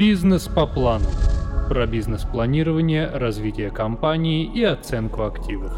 Бизнес 0.00 0.48
по 0.48 0.66
плану. 0.66 1.04
Про 1.68 1.86
бизнес-планирование, 1.86 3.06
развитие 3.06 3.70
компании 3.70 4.50
и 4.50 4.64
оценку 4.64 5.24
активов. 5.24 5.72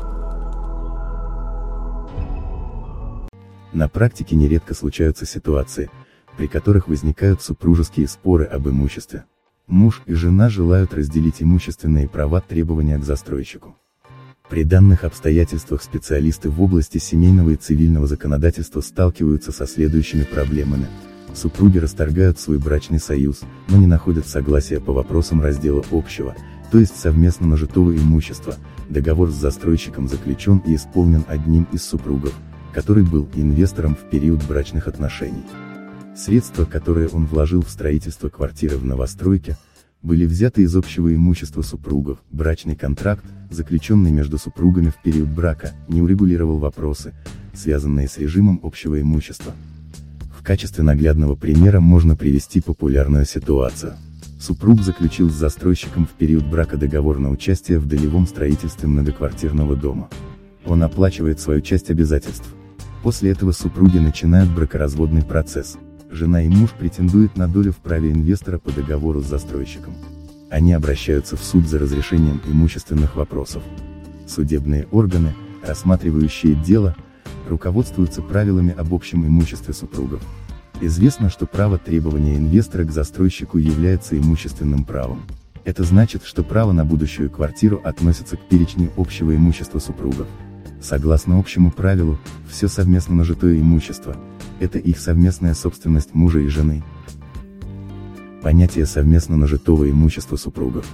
На 3.72 3.88
практике 3.88 4.37
нередко 4.37 4.74
случаются 4.74 5.27
ситуации, 5.27 5.90
при 6.37 6.46
которых 6.46 6.87
возникают 6.87 7.43
супружеские 7.43 8.07
споры 8.07 8.45
об 8.45 8.68
имуществе. 8.68 9.25
Муж 9.66 10.03
и 10.07 10.14
жена 10.14 10.48
желают 10.48 10.95
разделить 10.95 11.43
имущественные 11.43 12.09
права 12.09 12.41
требования 12.41 12.98
к 12.98 13.04
застройщику. 13.04 13.75
При 14.48 14.62
данных 14.62 15.02
обстоятельствах 15.02 15.82
специалисты 15.82 16.48
в 16.48 16.62
области 16.62 16.98
семейного 16.98 17.50
и 17.50 17.57
цивильного 17.57 18.07
законодательства 18.07 18.82
сталкиваются 18.82 19.50
со 19.50 19.66
следующими 19.66 20.23
проблемами. 20.23 20.86
Супруги 21.35 21.79
расторгают 21.79 22.39
свой 22.39 22.59
брачный 22.59 23.01
союз, 23.01 23.40
но 23.68 23.79
не 23.79 23.86
находят 23.86 24.27
согласия 24.27 24.81
по 24.81 24.93
вопросам 24.93 25.40
раздела 25.40 25.82
общего, 25.90 26.36
то 26.71 26.79
есть 26.79 26.96
совместно 26.96 27.46
нажитого 27.46 27.96
имущества. 27.96 28.57
Договор 28.89 29.31
с 29.31 29.35
застройщиком 29.35 30.09
заключен 30.09 30.59
и 30.67 30.75
исполнен 30.75 31.25
одним 31.29 31.67
из 31.73 31.82
супругов, 31.82 32.34
который 32.75 33.05
был 33.05 33.28
инвестором 33.34 33.95
в 33.95 34.11
период 34.11 34.42
брачных 34.47 34.89
отношений. 34.89 35.45
Средства, 36.14 36.67
которые 36.67 37.09
он 37.09 37.25
вложил 37.25 37.62
в 37.62 37.70
строительство 37.70 38.28
квартиры 38.28 38.77
в 38.77 38.84
новостройке, 38.84 39.56
были 40.03 40.27
взяты 40.27 40.62
из 40.62 40.77
общего 40.77 41.14
имущества 41.14 41.62
супругов, 41.62 42.19
брачный 42.31 42.77
контракт, 42.77 43.25
заключенный 43.51 44.11
между 44.11 44.37
супругами 44.37 44.91
в 44.91 45.01
период 45.03 45.28
брака, 45.28 45.73
не 45.89 46.03
урегулировал 46.03 46.59
вопросы, 46.59 47.14
связанные 47.55 48.09
с 48.09 48.19
режимом 48.19 48.61
общего 48.62 49.01
имущества. 49.01 49.55
В 50.42 50.45
качестве 50.45 50.83
наглядного 50.83 51.37
примера 51.37 51.78
можно 51.78 52.17
привести 52.17 52.61
популярную 52.61 53.27
ситуацию. 53.27 53.92
Супруг 54.41 54.83
заключил 54.83 55.31
с 55.31 55.34
застройщиком 55.34 56.05
в 56.05 56.11
период 56.19 56.45
брака 56.45 56.77
договор 56.77 57.21
на 57.21 57.31
участие 57.31 57.79
в 57.79 57.87
долевом 57.87 58.27
строительстве 58.27 58.89
многоквартирного 58.89 59.77
дома. 59.77 60.09
Он 60.67 60.83
оплачивает 60.83 61.39
свою 61.39 61.61
часть 61.61 61.91
обязательств. 61.91 62.53
После 63.05 63.31
этого 63.31 63.53
супруги 63.53 63.99
начинают 63.99 64.51
бракоразводный 64.51 65.23
процесс. 65.23 65.79
Жена 66.11 66.43
и 66.43 66.49
муж 66.49 66.71
претендуют 66.73 67.37
на 67.37 67.47
долю 67.47 67.71
в 67.71 67.77
праве 67.77 68.11
инвестора 68.11 68.59
по 68.59 68.73
договору 68.73 69.21
с 69.21 69.27
застройщиком. 69.27 69.95
Они 70.51 70.73
обращаются 70.73 71.37
в 71.37 71.45
суд 71.45 71.69
за 71.69 71.79
разрешением 71.79 72.41
имущественных 72.49 73.15
вопросов. 73.15 73.62
Судебные 74.27 74.89
органы, 74.91 75.34
рассматривающие 75.65 76.56
дело, 76.56 76.97
руководствуются 77.48 78.23
правилами 78.23 78.75
об 78.77 78.95
общем 78.95 79.27
имуществе 79.27 79.75
супругов. 79.75 80.20
Известно, 80.81 81.31
что 81.31 81.47
право 81.47 81.78
требования 81.78 82.37
инвестора 82.37 82.84
к 82.84 82.91
застройщику 82.91 83.59
является 83.59 84.19
имущественным 84.19 84.84
правом. 84.84 85.23
Это 85.65 85.84
значит, 85.84 86.25
что 86.25 86.43
право 86.43 86.73
на 86.73 86.84
будущую 86.84 87.31
квартиру 87.31 87.81
относится 87.84 88.37
к 88.37 88.48
перечню 88.48 88.91
общего 88.97 89.34
имущества 89.34 89.78
супругов. 89.78 90.27
Согласно 90.81 91.39
общему 91.39 91.70
правилу, 91.70 92.19
все 92.50 92.67
совместно 92.67 93.15
нажитое 93.15 93.61
имущество– 93.61 94.17
это 94.62 94.78
их 94.78 94.98
совместная 94.98 95.55
собственность 95.55 96.15
мужа 96.15 96.41
и 96.41 96.48
жены. 96.48 96.83
Понятие 98.43 98.87
совместно 98.87 99.37
нажитого 99.37 99.91
имущества 99.91 100.37
супругов. 100.37 100.87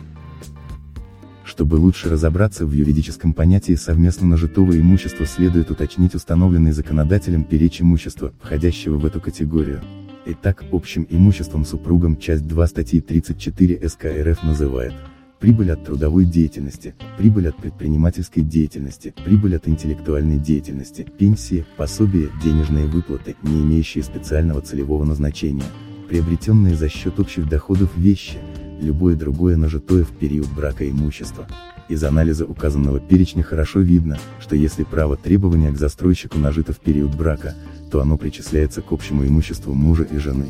Чтобы 1.59 1.75
лучше 1.75 2.09
разобраться 2.09 2.67
в 2.67 2.73
юридическом 2.73 3.33
понятии 3.33 3.75
совместно 3.75 4.29
нажитого 4.29 4.79
имущества 4.79 5.27
следует 5.27 5.73
уточнить 5.73 6.15
установленный 6.15 6.71
законодателем 6.71 7.43
перечень 7.43 7.85
имущества, 7.85 8.33
входящего 8.41 8.97
в 8.97 9.05
эту 9.05 9.21
категорию. 9.21 9.81
Итак, 10.25 10.63
общим 10.71 11.05
имуществом 11.11 11.65
супругам 11.65 12.17
часть 12.17 12.47
2 12.47 12.67
статьи 12.69 13.01
34 13.01 13.89
СК 13.89 14.05
РФ 14.05 14.45
называет 14.45 14.93
прибыль 15.41 15.73
от 15.73 15.85
трудовой 15.85 16.27
деятельности, 16.27 16.95
прибыль 17.19 17.49
от 17.49 17.57
предпринимательской 17.57 18.43
деятельности, 18.43 19.13
прибыль 19.25 19.57
от 19.57 19.67
интеллектуальной 19.67 20.39
деятельности, 20.39 21.09
пенсии, 21.19 21.67
пособия, 21.77 22.29
денежные 22.41 22.87
выплаты, 22.87 23.35
не 23.43 23.63
имеющие 23.63 24.05
специального 24.05 24.61
целевого 24.61 25.05
назначения, 25.05 25.67
приобретенные 26.09 26.77
за 26.77 26.89
счет 26.89 27.19
общих 27.19 27.49
доходов 27.49 27.91
вещи, 27.97 28.39
любое 28.81 29.17
другое 29.17 29.57
нажитое 29.57 30.05
в 30.05 30.11
период 30.11 30.49
брака 30.49 30.89
имущество. 30.89 31.47
Из 31.89 32.05
анализа 32.05 32.45
указанного 32.45 33.01
перечня 33.01 33.43
хорошо 33.43 33.81
видно, 33.81 34.19
что 34.41 34.55
если 34.57 34.85
право 34.85 35.17
требования 35.17 35.73
к 35.73 35.79
застройщику 35.79 36.39
нажито 36.39 36.73
в 36.73 36.79
период 36.81 37.15
брака, 37.15 37.55
то 37.91 38.03
оно 38.03 38.19
причисляется 38.19 38.83
к 38.83 38.93
общему 38.93 39.27
имуществу 39.27 39.73
мужа 39.75 40.03
и 40.05 40.19
жены. 40.19 40.47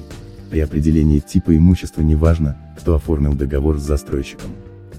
При 0.51 0.61
определении 0.61 1.21
типа 1.21 1.57
имущества 1.57 2.03
не 2.03 2.17
важно, 2.17 2.57
кто 2.81 2.95
оформил 2.95 3.35
договор 3.35 3.79
с 3.79 3.83
застройщиком. 3.83 4.51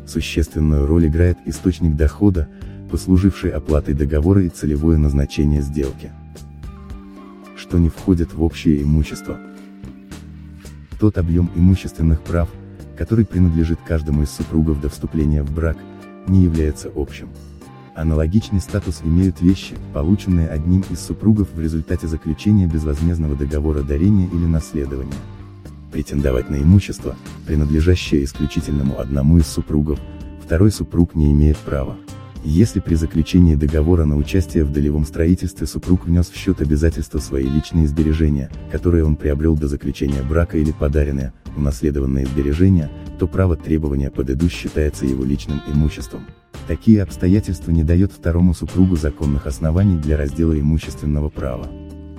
Существенную 0.07 0.85
роль 0.85 1.07
играет 1.07 1.37
источник 1.45 1.95
дохода, 1.95 2.47
послуживший 2.89 3.51
оплатой 3.51 3.93
договора 3.93 4.43
и 4.43 4.49
целевое 4.49 4.97
назначение 4.97 5.61
сделки. 5.61 6.11
Что 7.57 7.77
не 7.77 7.89
входит 7.89 8.33
в 8.33 8.41
общее 8.41 8.81
имущество. 8.81 9.37
Тот 10.99 11.17
объем 11.17 11.49
имущественных 11.55 12.21
прав, 12.21 12.49
который 12.99 13.25
принадлежит 13.25 13.79
каждому 13.87 14.23
из 14.23 14.29
супругов 14.29 14.81
до 14.81 14.89
вступления 14.89 15.41
в 15.41 15.49
брак, 15.51 15.77
не 16.27 16.43
является 16.43 16.91
общим. 16.93 17.29
Аналогичный 17.95 18.59
статус 18.59 18.99
имеют 19.05 19.39
вещи, 19.39 19.73
полученные 19.93 20.49
одним 20.49 20.83
из 20.89 20.99
супругов 20.99 21.47
в 21.53 21.61
результате 21.61 22.07
заключения 22.07 22.67
безвозмездного 22.67 23.35
договора 23.35 23.83
дарения 23.83 24.27
или 24.27 24.45
наследования. 24.45 25.13
Претендовать 25.93 26.49
на 26.49 26.57
имущество, 26.57 27.15
принадлежащее 27.47 28.25
исключительному 28.25 28.99
одному 28.99 29.37
из 29.37 29.47
супругов, 29.47 29.97
второй 30.43 30.69
супруг 30.69 31.15
не 31.15 31.31
имеет 31.31 31.57
права. 31.57 31.95
Если 32.43 32.79
при 32.79 32.95
заключении 32.95 33.55
договора 33.55 34.05
на 34.05 34.15
участие 34.15 34.63
в 34.63 34.71
долевом 34.71 35.05
строительстве 35.05 35.67
супруг 35.67 36.05
внес 36.05 36.29
в 36.29 36.37
счет 36.37 36.61
обязательства 36.61 37.19
свои 37.19 37.43
личные 37.43 37.87
сбережения, 37.87 38.49
которые 38.71 39.03
он 39.03 39.17
приобрел 39.17 39.57
до 39.57 39.67
заключения 39.67 40.23
брака 40.23 40.57
или 40.57 40.71
подаренные, 40.71 41.33
унаследованные 41.57 42.25
сбережения, 42.25 42.89
то 43.19 43.27
право 43.27 43.57
требования 43.57 44.09
под 44.09 44.29
считается 44.49 45.05
его 45.05 45.25
личным 45.25 45.61
имуществом. 45.67 46.25
Такие 46.67 47.03
обстоятельства 47.03 47.71
не 47.71 47.83
дает 47.83 48.13
второму 48.13 48.53
супругу 48.53 48.95
законных 48.95 49.45
оснований 49.45 49.97
для 49.97 50.15
раздела 50.15 50.57
имущественного 50.57 51.29
права. 51.29 51.67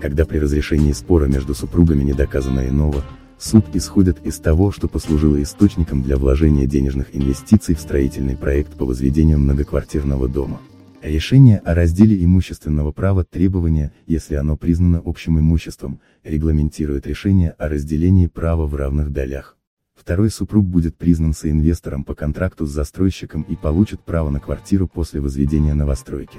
Когда 0.01 0.25
при 0.27 0.39
разрешении 0.39 0.93
спора 0.93 1.27
между 1.27 1.55
супругами 1.55 2.03
не 2.03 2.13
доказано 2.13 2.69
иного, 2.69 3.05
Суд 3.41 3.75
исходит 3.75 4.19
из 4.27 4.39
того, 4.39 4.71
что 4.71 4.87
послужило 4.87 5.43
источником 5.43 6.03
для 6.03 6.19
вложения 6.19 6.67
денежных 6.67 7.17
инвестиций 7.17 7.75
в 7.75 7.81
строительный 7.81 8.37
проект 8.37 8.75
по 8.75 8.85
возведению 8.85 9.39
многоквартирного 9.39 10.29
дома. 10.29 10.61
Решение 11.01 11.57
о 11.65 11.75
разделе 11.75 12.23
имущественного 12.23 12.93
права 12.93 13.25
требования, 13.25 13.95
если 14.07 14.35
оно 14.35 14.59
признано 14.59 15.01
общим 15.03 15.39
имуществом, 15.39 16.01
регламентирует 16.23 17.07
решение 17.07 17.53
о 17.53 17.71
разделении 17.71 18.27
права 18.27 18.67
в 18.67 18.75
равных 18.75 19.11
долях. 19.11 19.57
Второй 19.95 20.29
супруг 20.29 20.67
будет 20.67 20.99
признан 20.99 21.33
соинвестором 21.33 22.05
по 22.05 22.15
контракту 22.15 22.67
с 22.67 22.71
застройщиком 22.71 23.41
и 23.49 23.57
получит 23.57 24.01
право 24.01 24.29
на 24.29 24.41
квартиру 24.41 24.87
после 24.87 25.23
возведения 25.23 25.73
новостройки. 25.73 26.39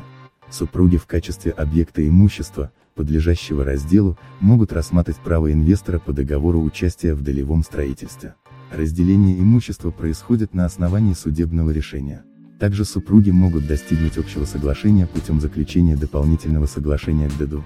Супруги 0.52 0.98
в 0.98 1.06
качестве 1.08 1.52
объекта 1.52 2.06
имущества, 2.06 2.72
подлежащего 2.94 3.64
разделу, 3.64 4.18
могут 4.42 4.74
рассматривать 4.74 5.22
право 5.22 5.52
инвестора 5.52 5.98
по 5.98 6.12
договору 6.12 6.62
участия 6.62 7.14
в 7.14 7.22
долевом 7.22 7.64
строительстве. 7.64 8.36
Разделение 8.72 9.40
имущества 9.40 9.92
происходит 9.92 10.54
на 10.54 10.66
основании 10.66 11.14
судебного 11.14 11.72
решения. 11.72 12.24
Также 12.60 12.86
супруги 12.86 13.32
могут 13.32 13.66
достигнуть 13.66 14.18
общего 14.18 14.46
соглашения 14.46 15.08
путем 15.08 15.40
заключения 15.40 15.96
дополнительного 15.96 16.66
соглашения 16.68 17.30
к 17.30 17.38
ДДУ. 17.38 17.64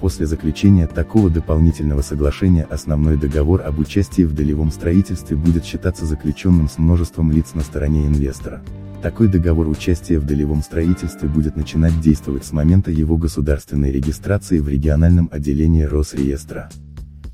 После 0.00 0.26
заключения 0.26 0.86
такого 0.86 1.30
дополнительного 1.30 2.02
соглашения 2.02 2.64
основной 2.64 3.16
договор 3.16 3.62
об 3.62 3.78
участии 3.78 4.22
в 4.22 4.34
долевом 4.34 4.70
строительстве 4.70 5.36
будет 5.36 5.64
считаться 5.64 6.04
заключенным 6.04 6.68
с 6.68 6.78
множеством 6.78 7.30
лиц 7.30 7.54
на 7.54 7.60
стороне 7.60 8.06
инвестора. 8.06 8.62
Такой 9.04 9.28
договор 9.28 9.68
участия 9.68 10.18
в 10.18 10.24
долевом 10.24 10.62
строительстве 10.62 11.28
будет 11.28 11.56
начинать 11.56 12.00
действовать 12.00 12.46
с 12.46 12.52
момента 12.52 12.90
его 12.90 13.18
государственной 13.18 13.92
регистрации 13.92 14.60
в 14.60 14.66
региональном 14.66 15.28
отделении 15.30 15.82
Росреестра. 15.82 16.70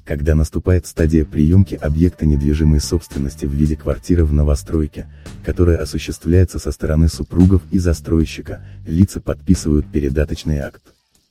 Когда 0.04 0.34
наступает 0.34 0.88
стадия 0.88 1.24
приемки 1.24 1.76
объекта 1.76 2.26
недвижимой 2.26 2.80
собственности 2.80 3.46
в 3.46 3.52
виде 3.52 3.76
квартиры 3.76 4.24
в 4.24 4.32
новостройке, 4.32 5.06
которая 5.44 5.76
осуществляется 5.76 6.58
со 6.58 6.72
стороны 6.72 7.06
супругов 7.06 7.62
и 7.70 7.78
застройщика, 7.78 8.64
лица 8.84 9.20
подписывают 9.20 9.86
передаточный 9.86 10.58
акт. 10.58 10.82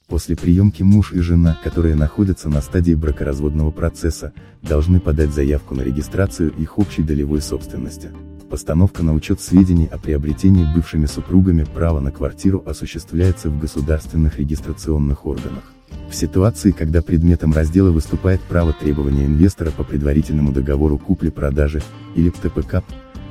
После 0.08 0.38
приемки 0.38 0.84
муж 0.84 1.12
и 1.12 1.20
жена, 1.20 1.60
которые 1.66 1.96
находятся 1.96 2.48
на 2.48 2.62
стадии 2.62 2.94
бракоразводного 2.94 3.72
процесса, 3.72 4.32
должны 4.62 5.02
подать 5.02 5.34
заявку 5.34 5.76
на 5.76 5.82
регистрацию 5.82 6.54
их 6.56 6.80
общей 6.80 7.04
долевой 7.04 7.42
собственности. 7.42 8.12
Постановка 8.50 9.04
на 9.04 9.14
учет 9.14 9.42
сведений 9.42 9.86
о 9.86 10.00
приобретении 10.00 10.66
бывшими 10.74 11.06
супругами 11.06 11.66
права 11.66 12.00
на 12.00 12.12
квартиру 12.12 12.64
осуществляется 12.66 13.50
в 13.50 13.60
государственных 13.60 14.40
регистрационных 14.40 15.28
органах. 15.28 15.64
В 16.10 16.16
ситуации, 16.16 16.72
когда 16.72 17.04
предметом 17.04 17.54
раздела 17.54 17.92
выступает 17.92 18.42
право 18.42 18.74
требования 18.74 19.28
инвестора 19.28 19.70
по 19.70 19.84
предварительному 19.84 20.52
договору 20.52 20.98
купли-продажи, 20.98 21.84
или 22.16 22.32
ТПК, 22.32 22.84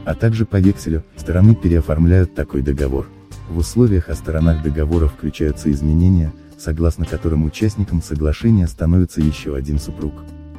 а 0.05 0.15
также 0.15 0.47
по 0.47 0.61
векселю, 0.61 1.03
стороны 1.17 1.57
переоформляют 1.57 2.37
такой 2.37 2.63
договор. 2.63 3.09
В 3.51 3.59
условиях 3.59 4.09
о 4.09 4.15
сторонах 4.15 4.63
договора 4.63 5.09
включаются 5.09 5.73
изменения, 5.73 6.33
согласно 6.59 7.05
которым 7.05 7.45
участником 7.45 8.03
соглашения 8.03 8.69
становится 8.69 9.21
еще 9.21 9.57
один 9.57 9.81
супруг. 9.81 10.13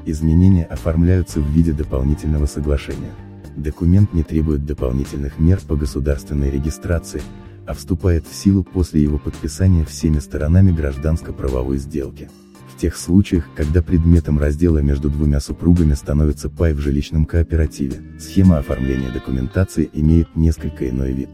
Изменения 0.06 0.66
оформляются 0.66 1.40
в 1.40 1.48
виде 1.50 1.72
дополнительного 1.72 2.46
соглашения. 2.46 3.14
Документ 3.56 4.14
не 4.14 4.24
требует 4.24 4.66
дополнительных 4.66 5.40
мер 5.40 5.60
по 5.68 5.76
государственной 5.76 6.50
регистрации, 6.50 7.22
а 7.66 7.74
вступает 7.74 8.26
в 8.26 8.34
силу 8.34 8.64
после 8.64 9.02
его 9.02 9.18
подписания 9.18 9.86
всеми 9.86 10.20
сторонами 10.20 10.72
гражданско-правовой 10.72 11.78
сделки. 11.78 12.30
В 12.74 12.82
тех 12.82 12.96
случаях, 12.96 13.46
когда 13.56 13.82
предметом 13.82 14.40
раздела 14.40 14.80
между 14.80 15.10
двумя 15.10 15.40
супругами 15.40 15.94
становится 15.94 16.50
пай 16.50 16.74
в 16.74 16.80
жилищном 16.80 17.26
кооперативе, 17.26 17.98
схема 18.20 18.58
оформления 18.58 19.12
документации 19.12 19.90
имеет 19.92 20.36
несколько 20.36 20.90
иной 20.90 21.12
вид. 21.12 21.30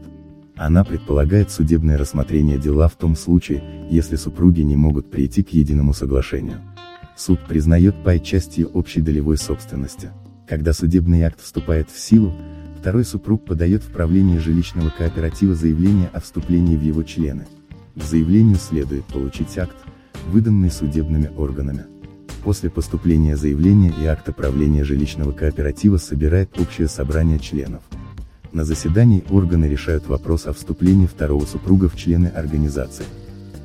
Она 0.56 0.84
предполагает 0.84 1.50
судебное 1.50 1.98
рассмотрение 1.98 2.58
дела 2.58 2.88
в 2.88 2.96
том 2.96 3.14
случае, 3.14 3.62
если 3.90 4.16
супруги 4.16 4.62
не 4.62 4.74
могут 4.74 5.10
прийти 5.10 5.42
к 5.42 5.50
единому 5.50 5.92
соглашению. 5.92 6.60
Суд 7.16 7.38
признает 7.46 7.94
пай 8.02 8.20
частью 8.20 8.68
общей 8.68 9.00
долевой 9.00 9.36
собственности. 9.36 10.10
Когда 10.48 10.72
судебный 10.72 11.22
акт 11.22 11.40
вступает 11.40 11.90
в 11.90 11.98
силу, 11.98 12.32
Второй 12.86 13.04
супруг 13.04 13.44
подает 13.44 13.82
в 13.82 13.90
правление 13.90 14.38
жилищного 14.38 14.90
кооператива 14.90 15.56
заявление 15.56 16.08
о 16.12 16.20
вступлении 16.20 16.76
в 16.76 16.82
его 16.82 17.02
члены. 17.02 17.44
К 17.96 18.02
заявлению 18.04 18.58
следует 18.58 19.04
получить 19.06 19.58
акт, 19.58 19.74
выданный 20.28 20.70
судебными 20.70 21.28
органами. 21.36 21.86
После 22.44 22.70
поступления 22.70 23.36
заявления 23.36 23.92
и 24.00 24.06
акта 24.06 24.32
правления 24.32 24.84
жилищного 24.84 25.32
кооператива 25.32 25.96
собирает 25.96 26.56
общее 26.60 26.86
собрание 26.86 27.40
членов. 27.40 27.82
На 28.52 28.64
заседании 28.64 29.24
органы 29.30 29.64
решают 29.64 30.06
вопрос 30.06 30.46
о 30.46 30.52
вступлении 30.52 31.06
второго 31.06 31.44
супруга 31.44 31.88
в 31.88 31.96
члены 31.96 32.28
организации. 32.28 33.06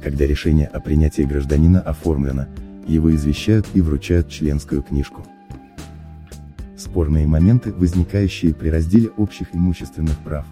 Когда 0.04 0.26
решение 0.26 0.66
о 0.66 0.80
принятии 0.80 1.22
гражданина 1.22 1.80
оформлено, 1.80 2.48
его 2.88 3.14
извещают 3.14 3.68
и 3.76 3.82
вручают 3.82 4.30
членскую 4.30 4.82
книжку 4.82 5.24
спорные 6.92 7.26
моменты, 7.26 7.72
возникающие 7.72 8.54
при 8.54 8.68
разделе 8.68 9.12
общих 9.16 9.48
имущественных 9.54 10.18
прав. 10.26 10.46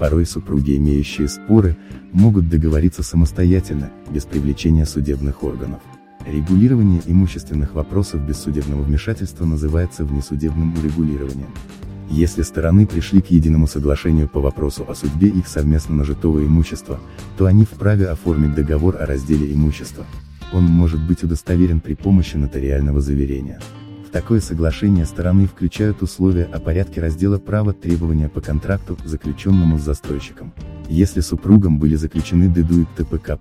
Порой 0.00 0.26
супруги, 0.26 0.76
имеющие 0.76 1.28
споры, 1.28 1.76
могут 2.12 2.48
договориться 2.48 3.04
самостоятельно, 3.04 3.90
без 4.10 4.24
привлечения 4.24 4.84
судебных 4.84 5.44
органов. 5.44 5.80
Регулирование 6.26 7.00
имущественных 7.06 7.74
вопросов 7.74 8.26
без 8.26 8.38
судебного 8.38 8.82
вмешательства 8.82 9.44
называется 9.44 10.04
внесудебным 10.04 10.74
урегулированием. 10.76 11.50
Если 12.10 12.42
стороны 12.42 12.84
пришли 12.84 13.20
к 13.20 13.30
единому 13.30 13.68
соглашению 13.68 14.28
по 14.28 14.40
вопросу 14.40 14.84
о 14.88 14.96
судьбе 14.96 15.28
их 15.28 15.46
совместно 15.46 15.94
нажитого 15.94 16.44
имущества, 16.44 16.98
то 17.38 17.46
они 17.46 17.64
вправе 17.64 18.08
оформить 18.08 18.56
договор 18.56 18.96
о 18.96 19.06
разделе 19.06 19.52
имущества. 19.54 20.04
Он 20.52 20.64
может 20.64 21.00
быть 21.00 21.22
удостоверен 21.22 21.78
при 21.78 21.94
помощи 21.94 22.36
нотариального 22.36 23.00
заверения 23.00 23.60
такое 24.14 24.38
соглашение 24.38 25.06
стороны 25.06 25.48
включают 25.48 26.00
условия 26.00 26.44
о 26.44 26.60
порядке 26.60 27.00
раздела 27.00 27.40
права 27.40 27.72
требования 27.72 28.28
по 28.28 28.40
контракту, 28.40 28.96
заключенному 29.04 29.76
с 29.76 29.82
застройщиком. 29.82 30.52
Если 30.88 31.18
супругам 31.18 31.80
были 31.80 31.96
заключены 31.96 32.48
ДДУ 32.48 32.82
и 32.82 32.86
ТПКАП, 32.96 33.40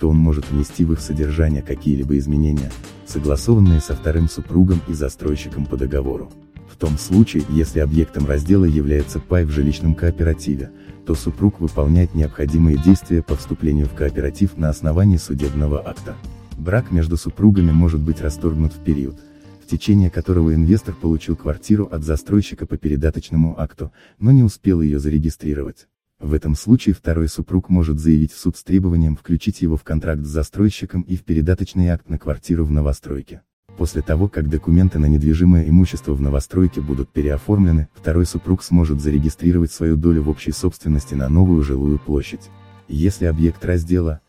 то 0.00 0.08
он 0.08 0.16
может 0.16 0.50
внести 0.50 0.86
в 0.86 0.94
их 0.94 1.00
содержание 1.00 1.60
какие-либо 1.60 2.16
изменения, 2.16 2.72
согласованные 3.06 3.82
со 3.82 3.94
вторым 3.94 4.30
супругом 4.30 4.80
и 4.88 4.94
застройщиком 4.94 5.66
по 5.66 5.76
договору. 5.76 6.32
В 6.72 6.76
том 6.78 6.96
случае, 6.96 7.44
если 7.50 7.80
объектом 7.80 8.24
раздела 8.24 8.64
является 8.64 9.20
пай 9.20 9.44
в 9.44 9.50
жилищном 9.50 9.94
кооперативе, 9.94 10.70
то 11.04 11.14
супруг 11.14 11.60
выполняет 11.60 12.14
необходимые 12.14 12.78
действия 12.78 13.20
по 13.20 13.36
вступлению 13.36 13.88
в 13.88 13.94
кооператив 13.94 14.56
на 14.56 14.70
основании 14.70 15.18
судебного 15.18 15.86
акта. 15.86 16.14
Брак 16.56 16.92
между 16.92 17.18
супругами 17.18 17.72
может 17.72 18.00
быть 18.00 18.22
расторгнут 18.22 18.72
в 18.72 18.78
период, 18.78 19.20
в 19.64 19.66
течение 19.66 20.10
которого 20.10 20.54
инвестор 20.54 20.94
получил 20.94 21.36
квартиру 21.36 21.86
от 21.90 22.04
застройщика 22.04 22.66
по 22.66 22.76
передаточному 22.76 23.58
акту, 23.58 23.92
но 24.18 24.30
не 24.30 24.42
успел 24.42 24.82
ее 24.82 24.98
зарегистрировать. 24.98 25.88
В 26.20 26.34
этом 26.34 26.54
случае 26.54 26.94
второй 26.94 27.28
супруг 27.28 27.70
может 27.70 27.98
заявить 27.98 28.32
в 28.32 28.38
суд 28.38 28.58
с 28.58 28.62
требованием 28.62 29.16
включить 29.16 29.62
его 29.62 29.78
в 29.78 29.82
контракт 29.82 30.22
с 30.22 30.28
застройщиком 30.28 31.00
и 31.02 31.16
в 31.16 31.24
передаточный 31.24 31.88
акт 31.88 32.10
на 32.10 32.18
квартиру 32.18 32.66
в 32.66 32.70
новостройке. 32.70 33.40
После 33.78 34.02
того, 34.02 34.28
как 34.28 34.50
документы 34.50 34.98
на 34.98 35.06
недвижимое 35.06 35.66
имущество 35.66 36.12
в 36.12 36.20
новостройке 36.20 36.82
будут 36.82 37.08
переоформлены, 37.08 37.88
второй 37.94 38.26
супруг 38.26 38.62
сможет 38.62 39.00
зарегистрировать 39.00 39.72
свою 39.72 39.96
долю 39.96 40.22
в 40.24 40.28
общей 40.28 40.52
собственности 40.52 41.14
на 41.14 41.30
новую 41.30 41.62
жилую 41.62 41.98
площадь. 41.98 42.50
Если 42.86 43.24
объект 43.24 43.64
раздела 43.64 44.20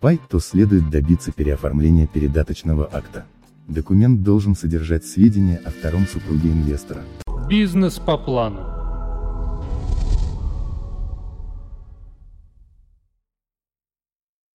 пай, 0.00 0.20
то 0.28 0.38
следует 0.38 0.88
добиться 0.88 1.32
переоформления 1.32 2.06
передаточного 2.06 2.88
акта. 2.90 3.26
Документ 3.68 4.22
должен 4.22 4.54
содержать 4.54 5.04
сведения 5.04 5.60
о 5.64 5.70
втором 5.70 6.06
супруге 6.06 6.50
инвестора. 6.50 7.02
Бизнес 7.48 7.98
по 7.98 8.18
плану. 8.18 8.73